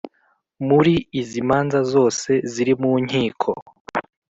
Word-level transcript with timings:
Muri 0.67 0.93
izi 1.21 1.41
manza 1.47 1.79
zose 1.93 2.31
ziri 2.51 2.73
mu 2.81 2.91
nkiko 3.05 3.49